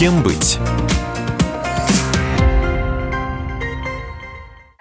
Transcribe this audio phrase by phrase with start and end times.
[0.00, 0.58] Кем быть?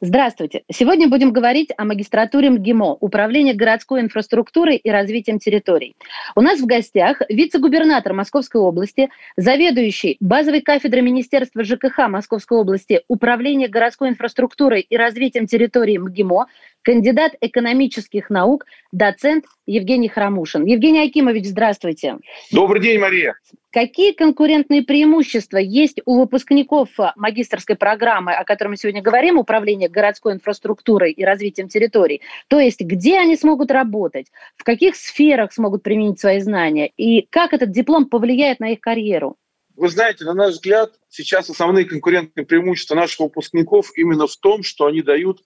[0.00, 0.62] Здравствуйте.
[0.72, 5.94] Сегодня будем говорить о магистратуре МГИМО, Управление городской инфраструктурой и развитием территорий.
[6.34, 13.68] У нас в гостях вице-губернатор Московской области, заведующий базовой кафедрой Министерства ЖКХ Московской области Управление
[13.68, 16.46] городской инфраструктурой и развитием территорий МГИМО,
[16.82, 20.64] кандидат экономических наук, доцент Евгений Храмушин.
[20.64, 22.18] Евгений Акимович, здравствуйте.
[22.50, 23.34] Добрый день, Мария.
[23.70, 30.34] Какие конкурентные преимущества есть у выпускников магистрской программы, о которой мы сегодня говорим, управления городской
[30.34, 32.20] инфраструктурой и развитием территорий?
[32.48, 34.26] То есть где они смогут работать,
[34.56, 39.36] в каких сферах смогут применить свои знания и как этот диплом повлияет на их карьеру?
[39.74, 44.86] Вы знаете, на наш взгляд, сейчас основные конкурентные преимущества наших выпускников именно в том, что
[44.86, 45.42] они дают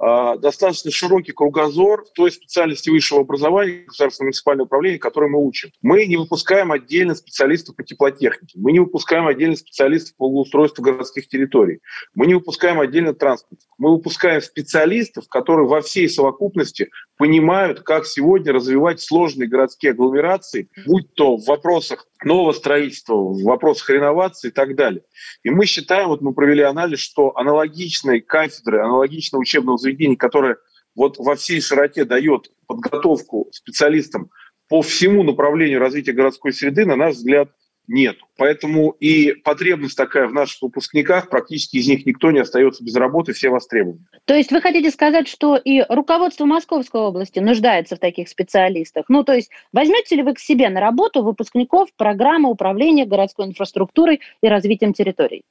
[0.00, 5.70] достаточно широкий кругозор той специальности высшего образования государственного муниципального управления, которую мы учим.
[5.82, 11.28] Мы не выпускаем отдельно специалистов по теплотехнике, мы не выпускаем отдельно специалистов по благоустройству городских
[11.28, 11.80] территорий,
[12.14, 13.60] мы не выпускаем отдельно транспорт.
[13.76, 21.12] Мы выпускаем специалистов, которые во всей совокупности понимают, как сегодня развивать сложные городские агломерации, будь
[21.14, 25.02] то в вопросах нового строительства, в вопросах реновации и так далее.
[25.42, 30.56] И мы считаем, вот мы провели анализ, что аналогичные кафедры, аналогичного учебного заведения, которое
[30.94, 34.30] вот во всей широте дает подготовку специалистам
[34.68, 37.50] по всему направлению развития городской среды, на наш взгляд,
[37.90, 38.16] нет.
[38.36, 43.32] Поэтому и потребность такая в наших выпускниках, практически из них никто не остается без работы,
[43.32, 44.06] все востребованы.
[44.24, 49.06] То есть вы хотите сказать, что и руководство Московской области нуждается в таких специалистах?
[49.08, 54.20] Ну, то есть возьмете ли вы к себе на работу выпускников программы управления городской инфраструктурой
[54.42, 55.42] и развитием территорий?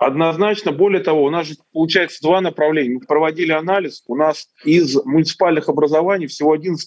[0.00, 0.72] Однозначно.
[0.72, 2.94] Более того, у нас же получается два направления.
[2.94, 4.02] Мы проводили анализ.
[4.06, 6.78] У нас из муниципальных образований всего 11%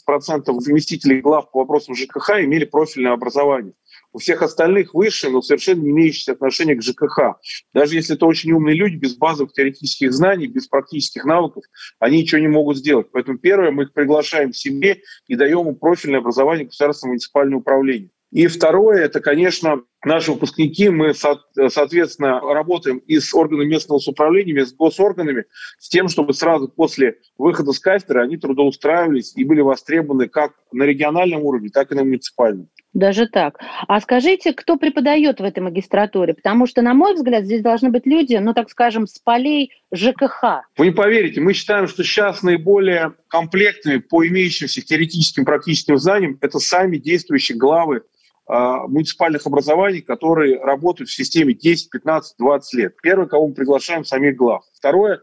[0.58, 3.74] заместителей глав по вопросам ЖКХ имели профильное образование.
[4.14, 7.40] У всех остальных выше, но совершенно не имеющие отношения к ЖКХ.
[7.74, 11.64] Даже если это очень умные люди, без базовых теоретических знаний, без практических навыков,
[12.00, 13.08] они ничего не могут сделать.
[13.12, 18.10] Поэтому первое, мы их приглашаем к себе и даем им профильное образование государственного муниципального управления.
[18.32, 24.66] И второе, это, конечно, наши выпускники, мы, соответственно, работаем и с органами местного самоуправления, и
[24.66, 25.46] с госорганами,
[25.80, 30.84] с тем, чтобы сразу после выхода с кафедры они трудоустраивались и были востребованы как на
[30.84, 32.70] региональном уровне, так и на муниципальном.
[32.94, 33.58] Даже так.
[33.88, 36.36] А скажите, кто преподает в этой магистратуре?
[36.36, 40.62] Потому что, на мой взгляд, здесь должны быть люди, ну, так скажем, с полей ЖКХ.
[40.78, 46.60] Вы не поверите, мы считаем, что сейчас наиболее комплектными по имеющимся теоретическим практическим знаниям это
[46.60, 48.04] сами действующие главы
[48.48, 52.96] муниципальных образований, которые работают в системе 10, 15, 20 лет.
[53.02, 54.64] Первое, кого мы приглашаем, самих глав.
[54.74, 55.22] Второе,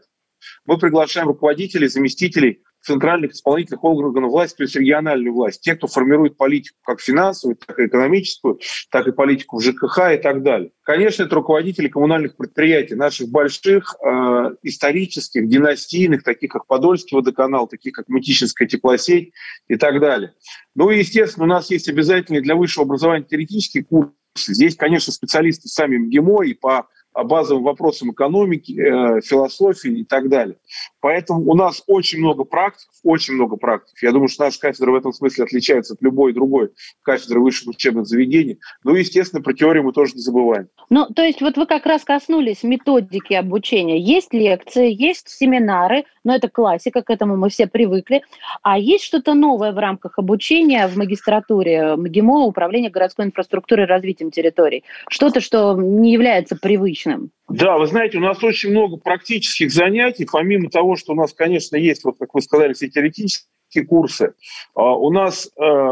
[0.65, 6.37] мы приглашаем руководителей, заместителей центральных исполнительных органов власти, то есть региональную власть, те, кто формирует
[6.37, 8.59] политику как финансовую, так и экономическую,
[8.91, 10.71] так и политику в ЖКХ и так далее.
[10.83, 17.93] Конечно, это руководители коммунальных предприятий, наших больших э, исторических, династийных, таких как Подольский водоканал, таких
[17.93, 19.33] как Мытищинская теплосеть
[19.67, 20.33] и так далее.
[20.75, 24.13] Ну и, естественно, у нас есть обязательные для высшего образования теоретические курсы.
[24.35, 30.57] Здесь, конечно, специалисты сами МГИМО и по базовым вопросам экономики, э, философии и так далее.
[31.01, 33.97] Поэтому у нас очень много практик, очень много практик.
[34.01, 36.69] Я думаю, что наша кафедра в этом смысле отличается от любой другой
[37.01, 38.59] кафедры высших учебных заведений.
[38.83, 40.69] Ну и, естественно, про теорию мы тоже не забываем.
[40.89, 43.99] Ну, то есть вот вы как раз коснулись методики обучения.
[43.99, 48.21] Есть лекции, есть семинары, но это классика, к этому мы все привыкли.
[48.61, 54.29] А есть что-то новое в рамках обучения в магистратуре МГИМО, Управление городской инфраструктурой и развитием
[54.29, 54.83] территорий?
[55.09, 57.31] Что-то, что не является привычным?
[57.53, 61.75] Да, вы знаете, у нас очень много практических занятий, помимо того, что у нас, конечно,
[61.75, 64.33] есть, вот как вы сказали, все теоретические курсы,
[64.73, 65.89] а, у нас э,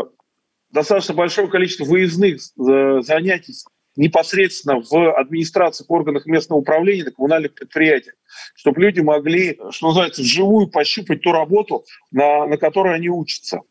[0.72, 3.56] достаточно большое количество выездных э, занятий
[3.98, 8.16] непосредственно в администрациях, органах местного управления, на коммунальных предприятиях,
[8.56, 13.62] чтобы люди могли, что называется, вживую пощупать ту работу, на, на которой они учатся.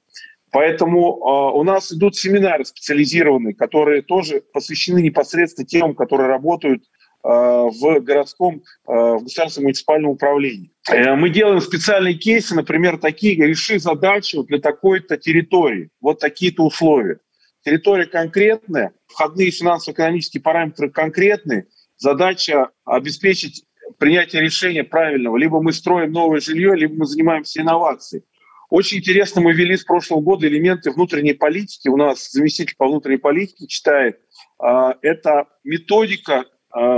[0.50, 6.85] Поэтому э, у нас идут семинары специализированные, которые тоже посвящены непосредственно тем, которые работают
[7.30, 10.72] в городском, э, в государственном муниципальном управлении.
[10.90, 17.19] Э, мы делаем специальные кейсы, например, такие, реши задачу для такой-то территории, вот такие-то условия.
[17.64, 21.66] Территория конкретная, входные финансово-экономические параметры конкретные,
[21.98, 23.64] задача обеспечить
[23.98, 25.36] принятие решения правильного.
[25.36, 28.25] Либо мы строим новое жилье, либо мы занимаемся инновацией.
[28.70, 31.88] Очень интересно, мы ввели с прошлого года элементы внутренней политики.
[31.88, 34.20] У нас заместитель по внутренней политике читает.
[34.58, 36.44] Это методика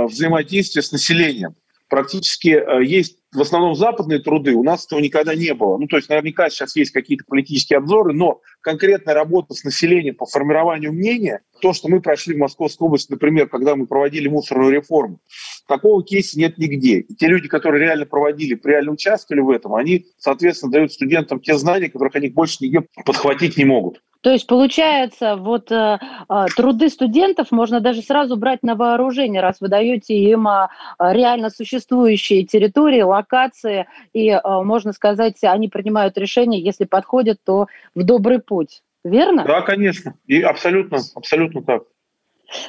[0.05, 1.55] взаимодействия с населением.
[1.87, 5.77] Практически а, есть в основном западные труды, у нас этого никогда не было.
[5.77, 10.25] Ну, то есть наверняка сейчас есть какие-то политические обзоры, но конкретная работа с населением по
[10.25, 15.19] формированию мнения, то, что мы прошли в Московской области, например, когда мы проводили мусорную реформу,
[15.67, 16.99] такого кейса нет нигде.
[16.99, 21.57] И те люди, которые реально проводили, реально участвовали в этом, они, соответственно, дают студентам те
[21.57, 24.01] знания, которых они больше нигде подхватить не могут.
[24.21, 25.97] То есть, получается, вот э,
[26.29, 30.67] э, труды студентов можно даже сразу брать на вооружение, раз вы даете им э,
[30.99, 38.03] реально существующие территории, локации, и, э, можно сказать, они принимают решения, если подходят, то в
[38.03, 38.81] добрый путь.
[39.03, 39.45] Верно?
[39.45, 40.15] Да, конечно.
[40.27, 41.83] И абсолютно, абсолютно так.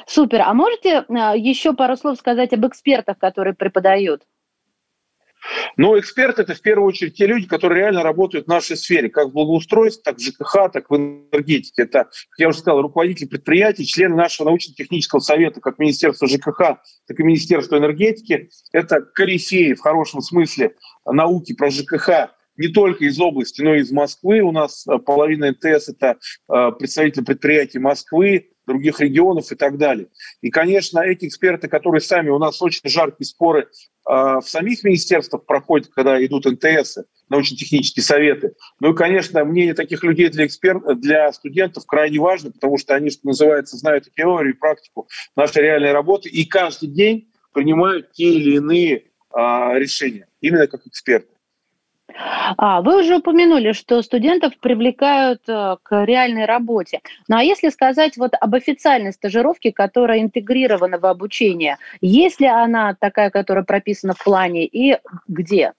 [0.07, 0.41] Супер.
[0.41, 4.23] А можете э, еще пару слов сказать об экспертах, которые преподают?
[5.77, 9.27] Но эксперты– это в первую очередь те люди, которые реально работают в нашей сфере, как
[9.27, 11.83] в благоустройстве, так в ЖКХ, так в энергетике.
[11.83, 16.57] Это, как я уже сказал, руководители предприятий, члены нашего научно-технического совета, как Министерство ЖКХ,
[17.07, 18.49] так и Министерство энергетики.
[18.71, 20.75] Это корифеи в хорошем смысле
[21.05, 24.41] науки про ЖКХ, не только из области, но и из Москвы.
[24.41, 26.17] У нас э, половина НТС– это
[26.51, 30.07] э, представители предприятий Москвы, других регионов и так далее.
[30.41, 33.67] И, конечно, эти эксперты, которые сами, у нас очень жаркие споры э,
[34.05, 36.99] в самих министерствах проходят, когда идут НТС,
[37.29, 38.53] научно-технические советы.
[38.79, 43.09] Ну и, конечно, мнение таких людей для, эксперт, для студентов крайне важно, потому что они,
[43.09, 48.55] что называется, знают теорию, и практику нашей реальной работы, и каждый день принимают те или
[48.55, 49.03] иные э,
[49.79, 51.33] решения, именно как эксперты.
[52.15, 57.01] А, вы уже упомянули, что студентов привлекают э, к реальной работе.
[57.27, 62.95] Ну а если сказать вот об официальной стажировке, которая интегрирована в обучение, есть ли она
[62.99, 65.73] такая, которая прописана в плане и где?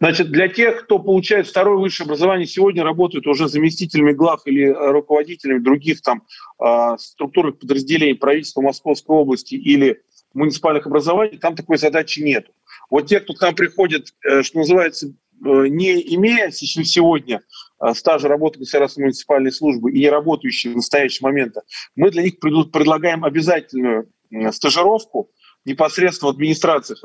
[0.00, 5.60] Значит, для тех, кто получает второе высшее образование, сегодня работают уже заместителями глав или руководителями
[5.60, 6.24] других там
[6.58, 10.02] а, структурных подразделений правительства Московской области или
[10.34, 12.48] муниципальных образований, там такой задачи нет.
[12.90, 17.40] Вот те, кто к нам приходит, э, что называется, э, не имея сегодня
[17.80, 21.56] э, стажа работы государственной муниципальной службы и не работающие в настоящий момент,
[21.96, 24.10] мы для них предлагаем обязательную
[24.50, 25.30] стажировку
[25.64, 27.02] непосредственно в администрациях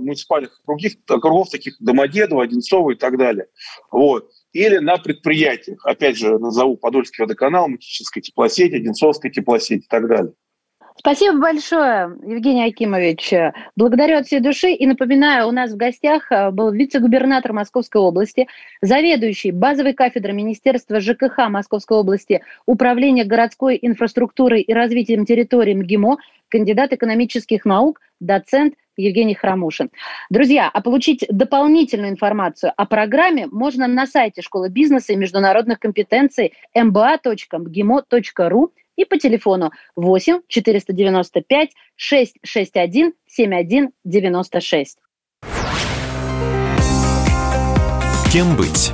[0.00, 3.46] муниципальных округов, округов, таких Домодедово, Одинцово и так далее.
[3.90, 4.30] Вот.
[4.52, 10.32] Или на предприятиях, опять же, назову Подольский водоканал, Мутическая теплосеть, Одинцовская теплосеть и так далее.
[11.00, 13.32] Спасибо большое, Евгений Акимович.
[13.74, 14.72] Благодарю от всей души.
[14.72, 18.48] И напоминаю, у нас в гостях э, был вице-губернатор Московской области,
[18.82, 26.18] заведующий базовой кафедрой Министерства ЖКХ Московской области, Управления городской инфраструктурой и развитием территории МГИМО,
[26.50, 29.90] кандидат экономических наук, доцент Евгений Храмушин.
[30.28, 36.52] Друзья, а получить дополнительную информацию о программе можно на сайте Школы бизнеса и международных компетенций
[36.76, 38.68] mba.mgimo.ru
[39.00, 44.98] и по телефону 8 495 661 7196.
[48.32, 48.92] Кем быть?